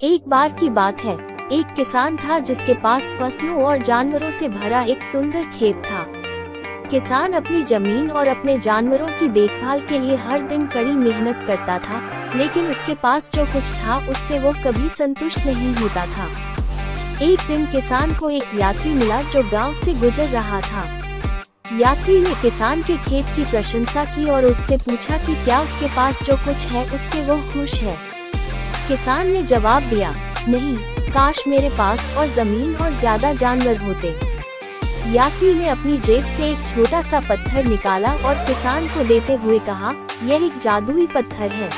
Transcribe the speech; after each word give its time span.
एक 0.00 0.22
बार 0.28 0.52
की 0.52 0.68
बात 0.70 1.00
है। 1.00 1.12
एक 1.52 1.74
किसान 1.76 2.16
था 2.16 2.38
जिसके 2.38 2.74
पास 2.74 3.02
फ़सलों 3.02 3.62
और 3.64 3.82
जानवरों 3.82 4.30
से 4.30 4.48
भरा 4.48 4.82
एक 4.82 5.02
सुंदर 5.02 5.44
खेत 5.44 5.76
था। 5.76 6.04
किसान 6.90 7.32
अपनी 7.32 7.62
ज़मीन 7.62 8.10
और 8.10 8.28
अपने 8.28 8.58
जानवरों 8.58 9.06
की 9.06 9.28
देखभाल 9.28 9.80
के 9.80 9.98
लिए 9.98 10.16
हर 10.16 10.42
दिन 10.42 10.66
कड़ी 10.66 10.92
मेहनत 10.92 11.44
करता 11.46 11.78
था, 11.78 12.00
लेकिन 12.36 12.66
उसके 12.66 12.94
पास 12.94 13.30
जो 13.34 13.44
कुछ 13.44 13.72
था, 13.74 13.96
उससे 14.08 14.38
वो 14.38 14.52
कभी 14.52 14.88
संतुष्ट 14.88 15.46
नहीं 15.46 15.74
होता 15.74 16.06
था। 16.06 16.28
एक 17.22 17.46
दिन 17.48 17.66
किसान 17.66 18.14
को 18.14 18.30
एक 18.30 18.54
यात्री 18.54 18.90
मिला 18.90 19.22
जो 19.22 19.42
गाँव 19.42 19.74
से 19.74 19.94
गुजर 19.94 20.28
रहा 20.28 20.60
था। 20.60 20.84
यात्री 21.72 22.20
ने 22.20 22.34
किसान 22.42 22.82
के 22.82 22.96
खेत 22.96 23.24
की 23.36 23.44
प्रशंसा 23.44 24.04
की 24.04 24.26
और 24.26 24.44
उससे 24.44 24.76
पूछा 24.76 25.16
कि 25.16 25.44
क्या 25.44 25.60
उसके 25.60 25.86
पास 25.86 26.22
जो 26.22 26.36
कुछ 26.36 26.66
है, 26.66 26.84
उससे 26.84 27.24
वो 27.26 27.36
खुश 27.52 27.74
है। 27.74 28.13
किसान 28.88 29.28
ने 29.28 29.42
जवाब 29.42 29.82
दिया, 29.82 30.12
नहीं, 30.48 30.76
काश 31.08 31.42
मेरे 31.48 31.68
पास 31.68 32.14
और 32.18 32.28
ज़मीन 32.28 32.74
और 32.76 32.92
ज़्यादा 32.92 33.32
जानवर 33.34 33.76
होते। 33.78 34.08
यात्री 35.12 35.52
ने 35.54 35.68
अपनी 35.68 35.96
जेब 35.98 36.24
से 36.26 36.50
एक 36.50 36.66
छोटा 36.68 37.00
सा 37.02 37.20
पत्थर 37.20 37.64
निकाला 37.64 38.12
और 38.18 38.44
किसान 38.46 38.86
को 38.88 39.04
देते 39.04 39.34
हुए 39.34 39.58
कहा, 39.58 39.92
यह 40.24 40.44
एक 40.46 40.58
जादुई 40.58 41.06
पत्थर 41.06 41.52
है। 41.52 41.70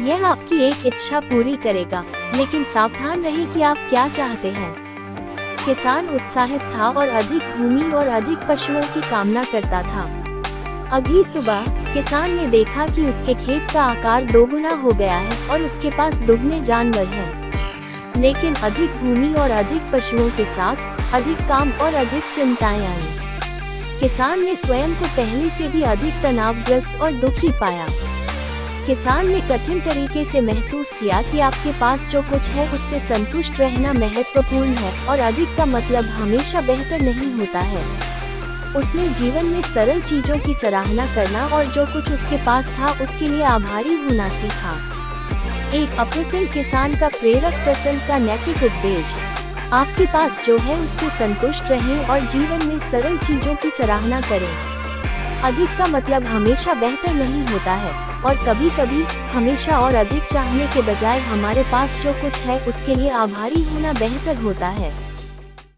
यह 0.00 0.26
आपकी 0.26 0.60
एक 0.60 0.86
इच्छा 0.86 1.20
पूरी 1.22 1.56
करेगा, 1.56 2.04
लेकिन 2.34 2.64
सावधान 2.64 3.22
रहे 3.22 3.44
कि 3.46 3.62
आप 3.62 3.76
क्या 3.90 4.08
चाहते 4.08 4.50
हैं। 4.50 4.74
किसान 5.64 6.08
उत्साहित 6.08 6.62
था 6.74 6.88
और 6.90 7.08
अधिक 7.08 7.42
भूमि 7.56 7.90
और 7.92 8.08
अधिक 8.12 8.48
पशुओं 8.48 8.82
की 8.94 9.00
कामना 9.00 9.44
करता 9.44 9.82
था। 9.82 10.10
अगली 10.92 11.24
सुबह 11.24 11.64
किसान 11.94 12.34
ने 12.34 12.46
देखा 12.46 12.86
कि 12.86 13.06
उसके 13.06 13.34
खेत 13.34 13.70
का 13.70 13.82
आकार 13.82 14.24
दोगुना 14.24 14.70
हो 14.70 14.90
गया 14.90 15.16
है 15.16 15.48
और 15.48 15.62
उसके 15.62 15.90
पास 15.90 16.14
दुगने 16.14 16.60
जानवर 16.60 17.04
हैं। 17.04 17.52
लेकिन 18.20 18.54
अधिक 18.54 18.90
भूमि 18.90 19.34
और 19.34 19.50
अधिक 19.50 19.92
पशुओं 19.92 20.30
के 20.30 20.44
साथ 20.44 20.76
अधिक 21.14 21.38
काम 21.38 21.72
और 21.72 21.94
अधिक 21.94 22.22
चिंताएँ 22.34 22.86
आई। 22.86 23.02
किसान 24.00 24.44
ने 24.44 24.56
स्वयं 24.56 24.94
को 24.94 25.04
पहले 25.04 25.50
से 25.50 25.68
भी 25.68 25.82
अधिक 25.82 26.14
तनावग्रस्त 26.22 27.00
और 27.00 27.12
दुखी 27.12 27.48
पाया। 27.48 27.86
किसान 28.86 29.28
ने 29.28 29.40
कठिन 29.40 29.80
तरीके 29.80 30.24
से 30.24 30.40
महसूस 30.40 30.92
किया 30.92 31.22
कि 31.22 31.40
आपके 31.40 31.72
पास 31.72 32.06
जो 32.06 32.22
कुछ 32.22 32.48
है, 32.48 32.72
उससे 32.72 33.00
संतुष्ट 33.00 33.60
रहना 33.60 33.92
महत्वपूर्ण 33.92 34.68
है 34.68 35.06
और 35.06 35.18
अधिक 35.18 35.56
का 35.56 35.66
मतलब 35.66 36.04
हमेशा 36.04 36.60
बेहतर 36.60 37.00
नहीं 37.00 37.34
होता 37.34 37.58
है। 37.58 38.11
उसने 38.76 39.08
जीवन 39.14 39.46
में 39.46 39.62
सरल 39.64 40.00
चीज़ों 40.00 40.38
की 40.38 40.54
सराहना 40.54 41.06
करना 41.14 41.44
और 41.46 41.66
जो 41.66 41.84
कुछ 41.86 42.10
उसके 42.12 42.36
पास 42.44 42.66
था, 42.68 42.92
उसके 43.04 43.28
लिए 43.28 43.42
आभारी 43.44 43.94
होना 43.94 44.28
सीखा। 44.30 44.72
एक 45.74 45.98
अप्रसन्न 46.00 46.46
किसान 46.46 46.94
का 46.94 47.08
प्रेरक 47.10 47.54
प्रसन्न 47.64 48.06
का 48.08 48.18
नैतिक 48.18 48.62
उद्देश्य, 48.64 49.30
आपके 49.72 50.06
पास 50.06 50.42
जो 50.46 50.56
है 50.58 50.78
उससे 50.78 51.10
संतुष्ट 51.10 51.70
रहें 51.70 52.06
और 52.06 52.20
जीवन 52.28 52.66
में 52.66 52.78
सरल 52.80 53.18
चीज़ों 53.18 53.54
की 53.56 53.70
सराहना 53.70 54.20
करें। 54.20 54.52
अधिक 55.44 55.78
का 55.78 55.86
मतलब 55.88 56.24
हमेशा 56.24 56.74
बेहतर 56.74 57.14
नहीं 57.14 57.46
होता 57.46 57.72
है, 57.74 57.92
और 58.22 58.44
कभी 58.46 58.70
कभी 58.70 59.02
हमेशा 59.32 59.78
और 59.78 59.94
अधिक 59.96 60.32
चाहने 60.32 60.66
के 60.66 60.82
बजाय 60.82 61.20
हमारे 61.20 61.62
पास 61.62 62.02
जो 62.04 62.12
कुछ 62.22 62.40
है, 62.40 62.60
उसके 62.66 62.94
लिए 62.94 63.10
आभारी 63.20 63.62
होना 63.64 63.92
बेहतर 63.92 64.42
होता 64.42 64.68
है। 64.70 64.92